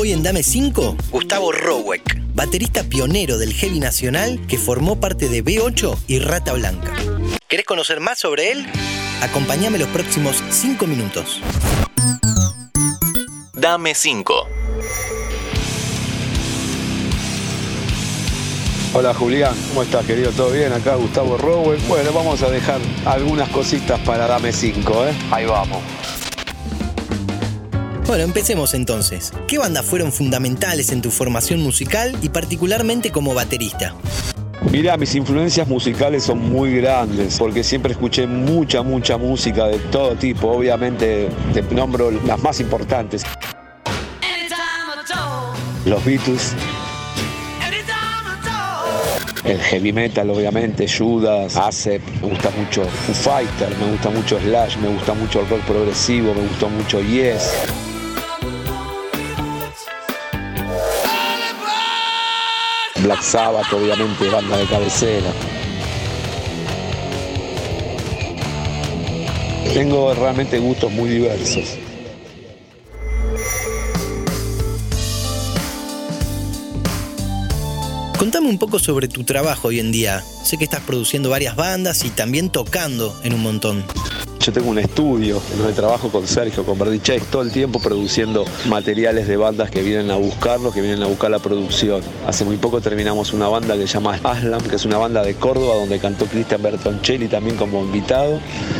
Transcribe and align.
Hoy 0.00 0.12
en 0.12 0.22
Dame 0.22 0.44
5, 0.44 0.96
Gustavo 1.10 1.50
Rowek, 1.50 2.22
baterista 2.32 2.84
pionero 2.84 3.36
del 3.36 3.52
heavy 3.52 3.80
nacional 3.80 4.38
que 4.46 4.56
formó 4.56 5.00
parte 5.00 5.28
de 5.28 5.44
B8 5.44 5.98
y 6.06 6.20
Rata 6.20 6.52
Blanca. 6.52 6.94
¿Querés 7.48 7.66
conocer 7.66 7.98
más 7.98 8.16
sobre 8.16 8.52
él? 8.52 8.64
Acompáñame 9.22 9.76
los 9.76 9.88
próximos 9.88 10.40
5 10.50 10.86
minutos. 10.86 11.40
Dame 13.54 13.92
5. 13.92 14.46
Hola 18.94 19.12
Julián, 19.14 19.56
¿cómo 19.70 19.82
estás 19.82 20.06
querido? 20.06 20.30
¿Todo 20.30 20.52
bien? 20.52 20.72
Acá 20.72 20.94
Gustavo 20.94 21.36
Rowell. 21.36 21.80
Bueno, 21.88 22.12
vamos 22.12 22.40
a 22.44 22.50
dejar 22.50 22.80
algunas 23.04 23.48
cositas 23.48 23.98
para 24.02 24.28
Dame 24.28 24.52
5, 24.52 25.06
¿eh? 25.08 25.12
Ahí 25.32 25.44
vamos. 25.46 25.82
Bueno, 28.08 28.24
empecemos 28.24 28.72
entonces. 28.72 29.34
¿Qué 29.46 29.58
bandas 29.58 29.84
fueron 29.84 30.12
fundamentales 30.12 30.92
en 30.92 31.02
tu 31.02 31.10
formación 31.10 31.60
musical 31.60 32.16
y 32.22 32.30
particularmente 32.30 33.10
como 33.10 33.34
baterista? 33.34 33.94
Mirá, 34.72 34.96
mis 34.96 35.14
influencias 35.14 35.68
musicales 35.68 36.22
son 36.22 36.38
muy 36.38 36.74
grandes, 36.76 37.36
porque 37.38 37.62
siempre 37.62 37.92
escuché 37.92 38.26
mucha, 38.26 38.80
mucha 38.80 39.18
música 39.18 39.66
de 39.66 39.78
todo 39.90 40.14
tipo. 40.14 40.48
Obviamente 40.48 41.28
te 41.52 41.60
nombro 41.60 42.10
las 42.10 42.42
más 42.42 42.60
importantes. 42.60 43.24
Los 45.84 46.02
Beatles, 46.02 46.54
el 49.44 49.60
heavy 49.60 49.92
metal, 49.92 50.30
obviamente, 50.30 50.86
Judas, 50.88 51.56
Acep, 51.58 52.02
me 52.22 52.28
gusta 52.30 52.50
mucho 52.52 52.84
Foo 52.84 53.14
Fighter, 53.14 53.68
me 53.78 53.92
gusta 53.92 54.08
mucho 54.08 54.40
Slash, 54.40 54.78
me 54.78 54.88
gusta 54.88 55.12
mucho 55.12 55.40
el 55.40 55.48
rock 55.50 55.60
progresivo, 55.66 56.32
me 56.32 56.40
gustó 56.48 56.70
mucho 56.70 57.02
Yes. 57.02 57.52
Black 63.08 63.22
Sabbath, 63.22 63.72
obviamente, 63.72 64.28
banda 64.28 64.58
de 64.58 64.66
cabecera. 64.66 65.32
Tengo 69.72 70.12
realmente 70.12 70.58
gustos 70.58 70.92
muy 70.92 71.08
diversos. 71.08 71.78
Contame 78.18 78.50
un 78.50 78.58
poco 78.58 78.78
sobre 78.78 79.08
tu 79.08 79.24
trabajo 79.24 79.68
hoy 79.68 79.80
en 79.80 79.90
día. 79.90 80.22
Sé 80.44 80.58
que 80.58 80.64
estás 80.64 80.80
produciendo 80.80 81.30
varias 81.30 81.56
bandas 81.56 82.04
y 82.04 82.10
también 82.10 82.50
tocando 82.50 83.18
en 83.24 83.32
un 83.32 83.42
montón. 83.42 83.86
Yo 84.40 84.52
tengo 84.52 84.70
un 84.70 84.78
estudio 84.78 85.42
donde 85.58 85.72
trabajo 85.72 86.08
con 86.10 86.26
Sergio, 86.26 86.64
con 86.64 86.78
Verdichais, 86.78 87.24
todo 87.24 87.42
el 87.42 87.50
tiempo 87.50 87.80
produciendo 87.80 88.44
materiales 88.66 89.26
de 89.26 89.36
bandas 89.36 89.70
que 89.70 89.82
vienen 89.82 90.10
a 90.12 90.16
buscarlos, 90.16 90.72
que 90.72 90.80
vienen 90.80 91.02
a 91.02 91.06
buscar 91.06 91.30
la 91.30 91.40
producción. 91.40 92.02
Hace 92.26 92.44
muy 92.44 92.56
poco 92.56 92.80
terminamos 92.80 93.32
una 93.32 93.48
banda 93.48 93.74
que 93.74 93.86
se 93.86 93.94
llama 93.94 94.18
Aslam, 94.22 94.62
que 94.62 94.76
es 94.76 94.84
una 94.84 94.96
banda 94.96 95.22
de 95.22 95.34
Córdoba 95.34 95.74
donde 95.74 95.98
cantó 95.98 96.26
Cristian 96.26 96.62
Bertoncelli 96.62 97.26
también 97.26 97.56
como 97.56 97.82
invitado 97.82 98.38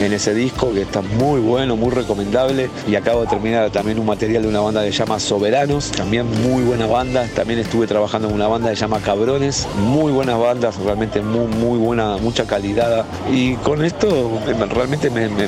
en 0.00 0.12
ese 0.12 0.34
disco 0.34 0.72
que 0.72 0.82
está 0.82 1.02
muy 1.02 1.40
bueno, 1.40 1.76
muy 1.76 1.90
recomendable. 1.90 2.70
Y 2.88 2.94
acabo 2.94 3.22
de 3.22 3.26
terminar 3.26 3.70
también 3.70 3.98
un 3.98 4.06
material 4.06 4.44
de 4.44 4.48
una 4.48 4.60
banda 4.60 4.84
que 4.84 4.92
se 4.92 4.98
llama 4.98 5.18
Soberanos, 5.18 5.90
también 5.90 6.26
muy 6.42 6.62
buena 6.62 6.86
banda. 6.86 7.28
También 7.34 7.58
estuve 7.58 7.88
trabajando 7.88 8.28
en 8.28 8.34
una 8.34 8.46
banda 8.46 8.70
que 8.70 8.76
se 8.76 8.82
llama 8.82 9.00
Cabrones, 9.00 9.66
muy 9.78 10.12
buenas 10.12 10.38
bandas, 10.38 10.76
realmente 10.76 11.20
muy, 11.20 11.48
muy 11.48 11.78
buena, 11.78 12.16
mucha 12.18 12.46
calidad. 12.46 13.04
Y 13.32 13.54
con 13.56 13.84
esto 13.84 14.30
realmente 14.70 15.10
me 15.10 15.39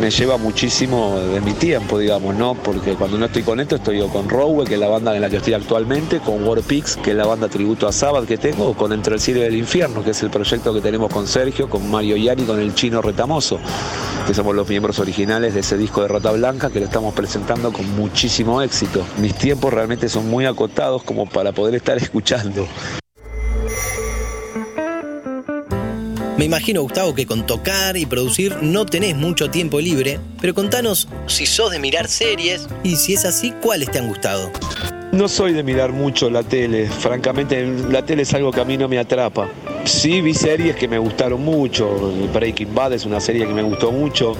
me, 0.00 0.10
lleva 0.10 0.36
muchísimo 0.36 1.18
de 1.18 1.40
mi 1.40 1.52
tiempo, 1.52 1.98
digamos, 1.98 2.34
¿no? 2.34 2.54
Porque 2.54 2.94
cuando 2.94 3.18
no 3.18 3.26
estoy 3.26 3.42
con 3.42 3.60
esto, 3.60 3.76
estoy 3.76 4.00
con 4.08 4.28
Rowe, 4.28 4.64
que 4.64 4.74
es 4.74 4.80
la 4.80 4.88
banda 4.88 5.14
en 5.14 5.22
la 5.22 5.30
que 5.30 5.38
estoy 5.38 5.54
actualmente, 5.54 6.20
con 6.20 6.46
Warpix, 6.46 6.96
que 6.96 7.10
es 7.10 7.16
la 7.16 7.26
banda 7.26 7.48
tributo 7.48 7.88
a 7.88 7.92
Sabbath 7.92 8.26
que 8.26 8.38
tengo, 8.38 8.68
o 8.68 8.74
con 8.74 8.92
Entre 8.92 9.14
el 9.14 9.20
Cielo 9.20 9.40
y 9.40 9.44
el 9.44 9.56
Infierno, 9.56 10.04
que 10.04 10.10
es 10.10 10.22
el 10.22 10.30
proyecto 10.30 10.74
que 10.74 10.80
tenemos 10.80 11.12
con 11.12 11.26
Sergio, 11.26 11.68
con 11.68 11.90
Mario 11.90 12.16
Yani, 12.16 12.44
con 12.44 12.60
el 12.60 12.74
chino 12.74 13.02
Retamoso, 13.02 13.58
que 14.26 14.34
somos 14.34 14.54
los 14.54 14.68
miembros 14.68 14.98
originales 14.98 15.54
de 15.54 15.60
ese 15.60 15.76
disco 15.76 16.02
de 16.02 16.08
Rota 16.08 16.32
Blanca, 16.32 16.70
que 16.70 16.80
lo 16.80 16.86
estamos 16.86 17.14
presentando 17.14 17.72
con 17.72 17.88
muchísimo 17.96 18.62
éxito. 18.62 19.04
Mis 19.18 19.34
tiempos 19.34 19.72
realmente 19.72 20.08
son 20.08 20.28
muy 20.28 20.46
acotados 20.46 21.02
como 21.02 21.26
para 21.26 21.52
poder 21.52 21.74
estar 21.74 21.96
escuchando. 22.02 22.66
Me 26.40 26.46
imagino, 26.46 26.80
Gustavo, 26.80 27.14
que 27.14 27.26
con 27.26 27.44
tocar 27.44 27.98
y 27.98 28.06
producir 28.06 28.56
no 28.62 28.86
tenés 28.86 29.14
mucho 29.14 29.50
tiempo 29.50 29.78
libre, 29.78 30.18
pero 30.40 30.54
contanos 30.54 31.06
si 31.26 31.44
sos 31.44 31.70
de 31.70 31.78
mirar 31.78 32.08
series 32.08 32.66
y 32.82 32.96
si 32.96 33.12
es 33.12 33.26
así, 33.26 33.52
¿cuáles 33.60 33.90
te 33.90 33.98
han 33.98 34.08
gustado? 34.08 34.50
No 35.12 35.28
soy 35.28 35.52
de 35.52 35.62
mirar 35.62 35.92
mucho 35.92 36.30
la 36.30 36.42
tele, 36.42 36.88
francamente 36.88 37.66
la 37.90 38.06
tele 38.06 38.22
es 38.22 38.32
algo 38.32 38.52
que 38.52 38.60
a 38.62 38.64
mí 38.64 38.78
no 38.78 38.88
me 38.88 38.98
atrapa. 38.98 39.50
Sí 39.84 40.22
vi 40.22 40.32
series 40.32 40.76
que 40.76 40.88
me 40.88 40.96
gustaron 40.98 41.44
mucho, 41.44 42.10
Breaking 42.32 42.74
Bad 42.74 42.94
es 42.94 43.04
una 43.04 43.20
serie 43.20 43.46
que 43.46 43.52
me 43.52 43.62
gustó 43.62 43.92
mucho, 43.92 44.32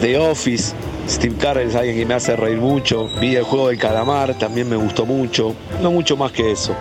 The 0.00 0.18
Office, 0.18 0.72
Steve 1.08 1.34
Carell 1.36 1.70
es 1.70 1.74
alguien 1.74 1.96
que 1.96 2.06
me 2.06 2.14
hace 2.14 2.36
reír 2.36 2.58
mucho, 2.58 3.08
vi 3.20 3.34
el 3.34 3.42
juego 3.42 3.70
del 3.70 3.78
calamar, 3.78 4.38
también 4.38 4.68
me 4.68 4.76
gustó 4.76 5.04
mucho, 5.04 5.56
no 5.82 5.90
mucho 5.90 6.16
más 6.16 6.30
que 6.30 6.52
eso. 6.52 6.76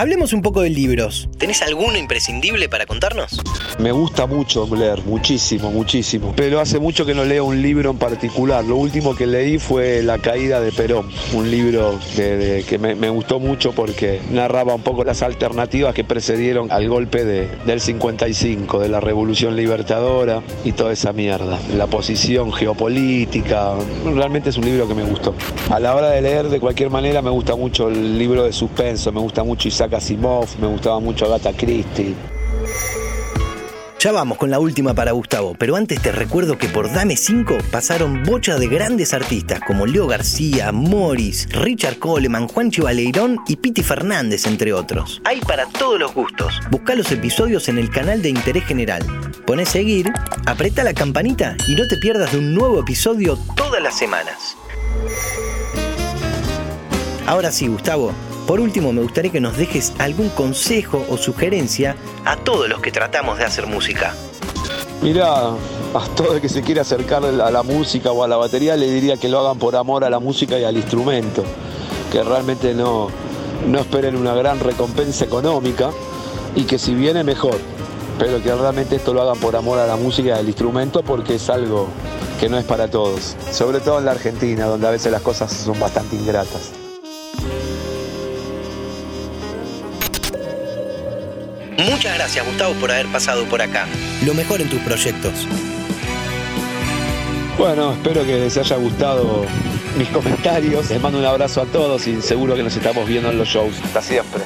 Hablemos 0.00 0.32
un 0.32 0.40
poco 0.40 0.62
de 0.62 0.70
libros. 0.70 1.28
¿Tenés 1.36 1.60
alguno 1.60 1.98
imprescindible 1.98 2.70
para 2.70 2.86
contarnos? 2.86 3.38
Me 3.78 3.92
gusta 3.92 4.26
mucho 4.26 4.66
leer, 4.74 5.02
muchísimo, 5.04 5.70
muchísimo. 5.70 6.32
Pero 6.36 6.58
hace 6.58 6.78
mucho 6.78 7.04
que 7.04 7.12
no 7.14 7.22
leo 7.22 7.44
un 7.44 7.60
libro 7.60 7.90
en 7.90 7.98
particular. 7.98 8.64
Lo 8.64 8.76
último 8.76 9.14
que 9.14 9.26
leí 9.26 9.58
fue 9.58 10.02
La 10.02 10.16
caída 10.16 10.58
de 10.62 10.72
Perón, 10.72 11.10
un 11.34 11.50
libro 11.50 12.00
que 12.16 12.78
me, 12.80 13.10
gustó 13.10 13.40
mucho 13.40 13.72
porque 13.72 14.22
narraba 14.30 14.74
un 14.74 14.80
poco 14.80 15.04
las 15.04 15.20
alternativas 15.20 15.92
que 15.92 16.02
precedieron 16.02 16.72
al 16.72 16.88
golpe 16.88 17.26
del 17.26 17.80
55, 17.82 18.78
de 18.78 18.88
la 18.88 19.00
Revolución 19.00 19.54
Libertadora 19.54 20.42
y 20.64 20.72
toda 20.72 20.94
esa 20.94 21.12
mierda. 21.12 21.58
La 21.76 21.88
posición 21.88 22.54
geopolítica. 22.54 23.74
Realmente 24.06 24.48
es 24.48 24.56
un 24.56 24.64
libro 24.64 24.88
que 24.88 24.94
me 24.94 25.04
gustó. 25.04 25.34
A 25.68 25.78
la 25.78 25.94
hora 25.94 26.08
de 26.08 26.22
leer, 26.22 26.48
de 26.48 26.58
cualquier 26.58 26.88
manera, 26.88 27.20
me 27.20 27.28
gusta 27.28 27.54
mucho 27.54 27.88
el 27.88 28.18
libro 28.18 28.44
de 28.44 28.54
suspenso, 28.54 29.12
me 29.12 29.20
gusta 29.20 29.44
mucho 29.44 29.68
Isaac 29.68 29.89
Asimov, 29.94 30.46
me 30.60 30.66
gustaba 30.66 31.00
mucho 31.00 31.26
Agatha 31.26 31.52
Christie. 31.52 32.14
Ya 34.00 34.12
vamos 34.12 34.38
con 34.38 34.50
la 34.50 34.58
última 34.58 34.94
para 34.94 35.12
Gustavo, 35.12 35.54
pero 35.58 35.76
antes 35.76 36.00
te 36.00 36.10
recuerdo 36.10 36.56
que 36.56 36.68
por 36.68 36.90
Dame 36.90 37.18
5 37.18 37.58
pasaron 37.70 38.22
bocha 38.22 38.58
de 38.58 38.66
grandes 38.66 39.12
artistas 39.12 39.60
como 39.66 39.84
Leo 39.84 40.06
García, 40.06 40.72
Morris, 40.72 41.46
Richard 41.50 41.98
Coleman, 41.98 42.48
Juancho 42.48 42.84
Valeirón 42.84 43.40
y 43.46 43.56
Piti 43.56 43.82
Fernández, 43.82 44.46
entre 44.46 44.72
otros. 44.72 45.20
Hay 45.26 45.40
para 45.40 45.66
todos 45.66 46.00
los 46.00 46.14
gustos. 46.14 46.60
Busca 46.70 46.94
los 46.94 47.12
episodios 47.12 47.68
en 47.68 47.76
el 47.76 47.90
canal 47.90 48.22
de 48.22 48.30
Interés 48.30 48.64
General. 48.64 49.04
Pone 49.46 49.66
seguir, 49.66 50.10
apreta 50.46 50.82
la 50.82 50.94
campanita 50.94 51.54
y 51.68 51.74
no 51.74 51.86
te 51.86 51.98
pierdas 51.98 52.32
de 52.32 52.38
un 52.38 52.54
nuevo 52.54 52.80
episodio 52.80 53.38
todas 53.54 53.82
las 53.82 53.98
semanas. 53.98 54.56
Ahora 57.26 57.52
sí, 57.52 57.68
Gustavo, 57.68 58.14
por 58.50 58.58
último, 58.58 58.92
me 58.92 59.00
gustaría 59.00 59.30
que 59.30 59.38
nos 59.38 59.56
dejes 59.56 59.92
algún 60.00 60.28
consejo 60.30 61.06
o 61.08 61.16
sugerencia 61.16 61.94
a 62.24 62.34
todos 62.34 62.68
los 62.68 62.80
que 62.80 62.90
tratamos 62.90 63.38
de 63.38 63.44
hacer 63.44 63.68
música. 63.68 64.12
Mira, 65.02 65.50
a 65.50 66.08
todo 66.16 66.34
el 66.34 66.40
que 66.40 66.48
se 66.48 66.60
quiera 66.60 66.82
acercar 66.82 67.24
a 67.24 67.50
la 67.52 67.62
música 67.62 68.10
o 68.10 68.24
a 68.24 68.26
la 68.26 68.36
batería 68.36 68.76
le 68.76 68.90
diría 68.90 69.18
que 69.18 69.28
lo 69.28 69.38
hagan 69.38 69.56
por 69.56 69.76
amor 69.76 70.02
a 70.02 70.10
la 70.10 70.18
música 70.18 70.58
y 70.58 70.64
al 70.64 70.76
instrumento, 70.76 71.44
que 72.10 72.24
realmente 72.24 72.74
no, 72.74 73.06
no 73.68 73.78
esperen 73.78 74.16
una 74.16 74.34
gran 74.34 74.58
recompensa 74.58 75.24
económica 75.24 75.90
y 76.56 76.64
que 76.64 76.76
si 76.76 76.92
viene 76.92 77.22
mejor, 77.22 77.56
pero 78.18 78.42
que 78.42 78.52
realmente 78.52 78.96
esto 78.96 79.14
lo 79.14 79.22
hagan 79.22 79.38
por 79.38 79.54
amor 79.54 79.78
a 79.78 79.86
la 79.86 79.94
música 79.94 80.30
y 80.30 80.32
al 80.32 80.48
instrumento 80.48 81.04
porque 81.04 81.36
es 81.36 81.48
algo 81.50 81.86
que 82.40 82.48
no 82.48 82.58
es 82.58 82.64
para 82.64 82.90
todos, 82.90 83.36
sobre 83.52 83.78
todo 83.78 84.00
en 84.00 84.06
la 84.06 84.10
Argentina, 84.10 84.66
donde 84.66 84.88
a 84.88 84.90
veces 84.90 85.12
las 85.12 85.22
cosas 85.22 85.52
son 85.52 85.78
bastante 85.78 86.16
ingratas. 86.16 86.79
Muchas 91.84 92.14
gracias 92.14 92.44
Gustavo 92.44 92.74
por 92.74 92.90
haber 92.90 93.06
pasado 93.06 93.44
por 93.46 93.62
acá. 93.62 93.86
Lo 94.24 94.34
mejor 94.34 94.60
en 94.60 94.68
tus 94.68 94.80
proyectos. 94.80 95.46
Bueno, 97.58 97.92
espero 97.92 98.24
que 98.24 98.38
les 98.38 98.56
haya 98.56 98.76
gustado 98.76 99.44
mis 99.96 100.08
comentarios. 100.08 100.90
Les 100.90 101.00
mando 101.00 101.18
un 101.18 101.24
abrazo 101.24 101.62
a 101.62 101.66
todos 101.66 102.06
y 102.06 102.20
seguro 102.20 102.54
que 102.54 102.62
nos 102.62 102.76
estamos 102.76 103.06
viendo 103.08 103.30
en 103.30 103.38
los 103.38 103.48
shows. 103.48 103.74
Hasta 103.84 104.02
siempre. 104.02 104.42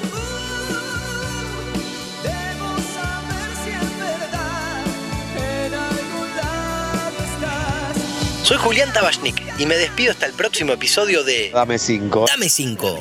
Soy 8.45 8.59
Julián 8.59 8.93
Tabachnik 8.93 9.43
y 9.59 9.67
me 9.67 9.77
despido 9.77 10.13
hasta 10.13 10.27
el 10.27 10.33
próximo 10.35 10.75
episodio 10.75 11.25
de 11.25 11.51
Dame 11.53 11.79
5. 11.79 12.27
Dame 12.29 12.49
5. 12.49 13.01